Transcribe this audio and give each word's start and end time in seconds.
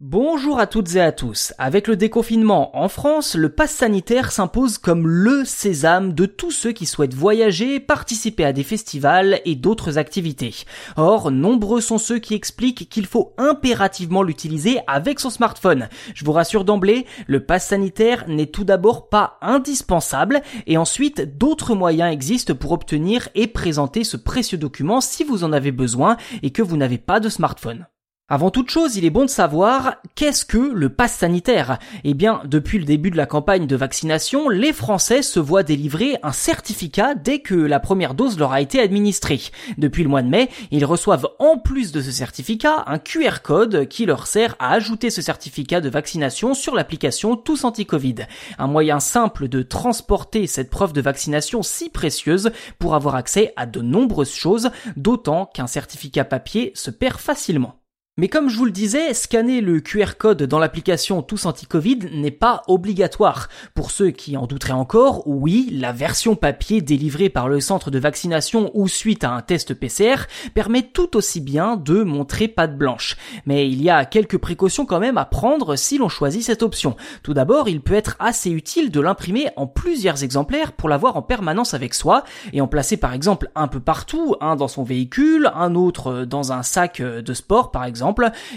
Bonjour 0.00 0.60
à 0.60 0.68
toutes 0.68 0.94
et 0.94 1.00
à 1.00 1.10
tous. 1.10 1.52
Avec 1.58 1.88
le 1.88 1.96
déconfinement 1.96 2.78
en 2.78 2.88
France, 2.88 3.34
le 3.34 3.48
pass 3.48 3.72
sanitaire 3.72 4.30
s'impose 4.30 4.78
comme 4.78 5.08
le 5.08 5.44
sésame 5.44 6.12
de 6.12 6.24
tous 6.24 6.52
ceux 6.52 6.70
qui 6.70 6.86
souhaitent 6.86 7.14
voyager, 7.14 7.80
participer 7.80 8.44
à 8.44 8.52
des 8.52 8.62
festivals 8.62 9.40
et 9.44 9.56
d'autres 9.56 9.98
activités. 9.98 10.54
Or, 10.96 11.32
nombreux 11.32 11.80
sont 11.80 11.98
ceux 11.98 12.20
qui 12.20 12.34
expliquent 12.34 12.88
qu'il 12.88 13.06
faut 13.06 13.34
impérativement 13.38 14.22
l'utiliser 14.22 14.78
avec 14.86 15.18
son 15.18 15.30
smartphone. 15.30 15.88
Je 16.14 16.24
vous 16.24 16.30
rassure 16.30 16.64
d'emblée, 16.64 17.04
le 17.26 17.44
pass 17.44 17.66
sanitaire 17.66 18.24
n'est 18.28 18.46
tout 18.46 18.62
d'abord 18.62 19.08
pas 19.08 19.36
indispensable 19.42 20.42
et 20.68 20.78
ensuite 20.78 21.36
d'autres 21.38 21.74
moyens 21.74 22.12
existent 22.12 22.54
pour 22.54 22.70
obtenir 22.70 23.28
et 23.34 23.48
présenter 23.48 24.04
ce 24.04 24.16
précieux 24.16 24.58
document 24.58 25.00
si 25.00 25.24
vous 25.24 25.42
en 25.42 25.52
avez 25.52 25.72
besoin 25.72 26.16
et 26.44 26.52
que 26.52 26.62
vous 26.62 26.76
n'avez 26.76 26.98
pas 26.98 27.18
de 27.18 27.28
smartphone. 27.28 27.88
Avant 28.30 28.50
toute 28.50 28.68
chose, 28.68 28.96
il 28.96 29.06
est 29.06 29.10
bon 29.10 29.24
de 29.24 29.30
savoir 29.30 29.94
qu'est-ce 30.14 30.44
que 30.44 30.58
le 30.58 30.90
pass 30.90 31.14
sanitaire 31.14 31.78
Eh 32.04 32.12
bien, 32.12 32.42
depuis 32.44 32.78
le 32.78 32.84
début 32.84 33.10
de 33.10 33.16
la 33.16 33.24
campagne 33.24 33.66
de 33.66 33.74
vaccination, 33.74 34.50
les 34.50 34.74
Français 34.74 35.22
se 35.22 35.40
voient 35.40 35.62
délivrer 35.62 36.18
un 36.22 36.32
certificat 36.32 37.14
dès 37.14 37.38
que 37.38 37.54
la 37.54 37.80
première 37.80 38.12
dose 38.12 38.38
leur 38.38 38.52
a 38.52 38.60
été 38.60 38.80
administrée. 38.80 39.40
Depuis 39.78 40.02
le 40.02 40.10
mois 40.10 40.20
de 40.20 40.28
mai, 40.28 40.50
ils 40.70 40.84
reçoivent 40.84 41.26
en 41.38 41.56
plus 41.56 41.90
de 41.90 42.02
ce 42.02 42.10
certificat 42.10 42.84
un 42.86 42.98
QR 42.98 43.40
code 43.42 43.88
qui 43.88 44.04
leur 44.04 44.26
sert 44.26 44.56
à 44.58 44.72
ajouter 44.72 45.08
ce 45.08 45.22
certificat 45.22 45.80
de 45.80 45.88
vaccination 45.88 46.52
sur 46.52 46.74
l'application 46.74 47.34
Tous 47.34 47.64
Anti-Covid. 47.64 48.26
Un 48.58 48.66
moyen 48.66 49.00
simple 49.00 49.48
de 49.48 49.62
transporter 49.62 50.46
cette 50.46 50.68
preuve 50.68 50.92
de 50.92 51.00
vaccination 51.00 51.62
si 51.62 51.88
précieuse 51.88 52.50
pour 52.78 52.94
avoir 52.94 53.14
accès 53.14 53.54
à 53.56 53.64
de 53.64 53.80
nombreuses 53.80 54.34
choses, 54.34 54.68
d'autant 54.96 55.46
qu'un 55.46 55.66
certificat 55.66 56.26
papier 56.26 56.72
se 56.74 56.90
perd 56.90 57.16
facilement. 57.16 57.78
Mais 58.20 58.26
comme 58.26 58.48
je 58.48 58.56
vous 58.56 58.64
le 58.64 58.72
disais, 58.72 59.14
scanner 59.14 59.60
le 59.60 59.78
QR 59.78 60.16
code 60.18 60.42
dans 60.42 60.58
l'application 60.58 61.22
Tous 61.22 61.46
Anti-Covid 61.46 62.00
n'est 62.14 62.32
pas 62.32 62.62
obligatoire. 62.66 63.48
Pour 63.76 63.92
ceux 63.92 64.10
qui 64.10 64.36
en 64.36 64.48
douteraient 64.48 64.72
encore, 64.72 65.22
oui, 65.28 65.68
la 65.70 65.92
version 65.92 66.34
papier 66.34 66.80
délivrée 66.80 67.28
par 67.28 67.48
le 67.48 67.60
centre 67.60 67.92
de 67.92 67.98
vaccination 68.00 68.72
ou 68.74 68.88
suite 68.88 69.22
à 69.22 69.30
un 69.30 69.40
test 69.40 69.72
PCR 69.72 70.26
permet 70.52 70.82
tout 70.82 71.16
aussi 71.16 71.40
bien 71.40 71.76
de 71.76 72.02
montrer 72.02 72.48
patte 72.48 72.76
blanche. 72.76 73.16
Mais 73.46 73.70
il 73.70 73.80
y 73.80 73.88
a 73.88 74.04
quelques 74.04 74.38
précautions 74.38 74.84
quand 74.84 74.98
même 74.98 75.16
à 75.16 75.24
prendre 75.24 75.76
si 75.76 75.96
l'on 75.96 76.08
choisit 76.08 76.42
cette 76.42 76.64
option. 76.64 76.96
Tout 77.22 77.34
d'abord, 77.34 77.68
il 77.68 77.80
peut 77.80 77.94
être 77.94 78.16
assez 78.18 78.50
utile 78.50 78.90
de 78.90 79.00
l'imprimer 79.00 79.50
en 79.54 79.68
plusieurs 79.68 80.24
exemplaires 80.24 80.72
pour 80.72 80.88
l'avoir 80.88 81.16
en 81.16 81.22
permanence 81.22 81.72
avec 81.72 81.94
soi 81.94 82.24
et 82.52 82.60
en 82.60 82.66
placer 82.66 82.96
par 82.96 83.12
exemple 83.12 83.48
un 83.54 83.68
peu 83.68 83.78
partout, 83.78 84.34
un 84.40 84.56
dans 84.56 84.66
son 84.66 84.82
véhicule, 84.82 85.52
un 85.54 85.76
autre 85.76 86.24
dans 86.24 86.50
un 86.50 86.64
sac 86.64 87.00
de 87.00 87.32
sport 87.32 87.70
par 87.70 87.84
exemple 87.84 88.07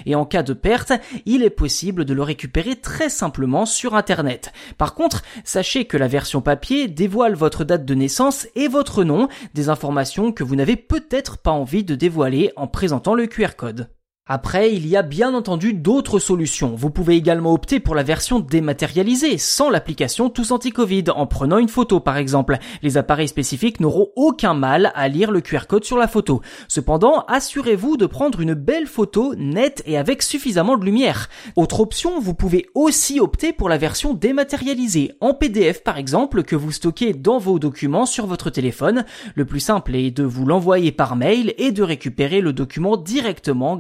et 0.06 0.16
en 0.16 0.26
cas 0.26 0.44
de 0.44 0.54
perte, 0.54 0.94
il 1.26 1.44
est 1.44 1.50
possible 1.50 2.06
de 2.06 2.14
le 2.14 2.24
récupérer 2.24 2.76
très 2.76 3.10
simplement 3.10 3.66
sur 3.66 3.96
Internet. 3.96 4.52
Par 4.78 4.96
contre, 4.96 5.24
sachez 5.44 5.86
que 5.86 5.98
la 5.98 6.08
version 6.08 6.42
papier 6.42 6.88
dévoile 6.88 7.36
votre 7.36 7.64
date 7.64 7.86
de 7.86 7.96
naissance 7.96 8.48
et 8.56 8.68
votre 8.68 9.04
nom, 9.04 9.28
des 9.54 9.70
informations 9.70 10.32
que 10.32 10.44
vous 10.44 10.56
n'avez 10.56 10.76
peut-être 10.76 11.38
pas 11.38 11.52
envie 11.52 11.84
de 11.84 11.96
dévoiler 11.96 12.52
en 12.56 12.68
présentant 12.68 13.14
le 13.14 13.28
QR 13.28 13.56
code. 13.58 13.90
Après, 14.34 14.74
il 14.74 14.88
y 14.88 14.96
a 14.96 15.02
bien 15.02 15.34
entendu 15.34 15.74
d'autres 15.74 16.18
solutions. 16.18 16.74
Vous 16.74 16.90
pouvez 16.90 17.18
également 17.18 17.52
opter 17.52 17.82
pour 17.82 17.96
la 17.96 18.04
version 18.04 18.40
dématérialisée, 18.40 19.38
sans 19.38 19.70
l'application 19.70 20.30
Tous 20.30 20.52
Anti-Covid, 20.52 21.04
en 21.14 21.28
prenant 21.28 21.58
une 21.58 21.68
photo 21.68 22.00
par 22.00 22.16
exemple. 22.16 22.58
Les 22.82 22.96
appareils 22.96 23.28
spécifiques 23.28 23.82
n'auront 23.82 24.08
aucun 24.16 24.54
mal 24.54 24.94
à 24.96 25.10
lire 25.10 25.32
le 25.32 25.42
QR 25.42 25.68
code 25.68 25.84
sur 25.84 25.98
la 25.98 26.08
photo. 26.08 26.40
Cependant, 26.70 27.26
assurez-vous 27.28 27.98
de 27.98 28.06
prendre 28.06 28.40
une 28.40 28.54
belle 28.54 28.88
photo 28.88 29.36
nette 29.36 29.84
et 29.86 29.98
avec 29.98 30.24
suffisamment 30.24 30.78
de 30.78 30.86
lumière. 30.86 31.28
Autre 31.58 31.82
option, 31.82 32.22
vous 32.22 32.34
pouvez 32.34 32.68
aussi 32.74 33.20
opter 33.20 33.52
pour 33.52 33.68
la 33.68 33.78
version 33.78 34.14
dématérialisée, 34.14 35.12
en 35.20 35.34
PDF 35.34 35.84
par 35.84 35.98
exemple, 35.98 36.44
que 36.44 36.56
vous 36.56 36.72
stockez 36.72 37.12
dans 37.12 37.38
vos 37.38 37.60
documents 37.60 38.06
sur 38.06 38.28
votre 38.28 38.50
téléphone. 38.50 39.04
Le 39.36 39.44
plus 39.44 39.60
simple 39.60 39.94
est 39.94 40.12
de 40.12 40.24
vous 40.24 40.46
l'envoyer 40.46 40.94
par 40.94 41.18
mail 41.18 41.54
et 41.58 41.74
de 41.74 41.84
récupérer 41.84 42.40
le 42.40 42.54
document 42.54 42.96
directement 42.96 43.76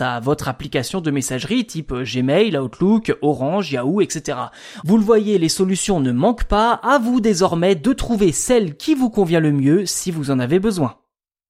à 0.00 0.20
votre 0.20 0.48
application 0.48 1.00
de 1.00 1.10
messagerie 1.10 1.66
type 1.66 1.92
Gmail, 1.92 2.56
Outlook, 2.56 3.16
Orange, 3.22 3.72
Yahoo, 3.72 4.00
etc. 4.00 4.38
Vous 4.84 4.98
le 4.98 5.04
voyez, 5.04 5.38
les 5.38 5.48
solutions 5.48 6.00
ne 6.00 6.12
manquent 6.12 6.44
pas, 6.44 6.72
à 6.82 6.98
vous 6.98 7.20
désormais 7.20 7.74
de 7.74 7.92
trouver 7.92 8.32
celle 8.32 8.76
qui 8.76 8.94
vous 8.94 9.10
convient 9.10 9.40
le 9.40 9.52
mieux 9.52 9.86
si 9.86 10.10
vous 10.10 10.30
en 10.30 10.38
avez 10.38 10.58
besoin. 10.58 10.96